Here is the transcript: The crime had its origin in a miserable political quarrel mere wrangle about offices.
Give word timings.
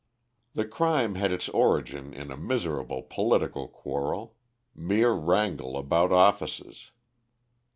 The 0.55 0.65
crime 0.65 1.13
had 1.13 1.31
its 1.31 1.47
origin 1.49 2.11
in 2.11 2.31
a 2.31 2.35
miserable 2.35 3.03
political 3.03 3.67
quarrel 3.67 4.35
mere 4.73 5.11
wrangle 5.11 5.77
about 5.77 6.11
offices. 6.11 6.89